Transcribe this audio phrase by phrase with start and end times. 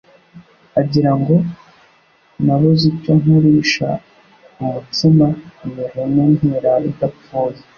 [0.81, 1.35] agira ngo:
[2.45, 3.89] Nabuze icyo nkurisha
[4.61, 5.27] (umutsima)
[5.67, 7.61] iyo hene ntirara idapfuye